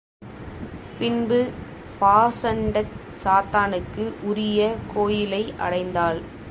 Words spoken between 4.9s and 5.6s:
கோயிலை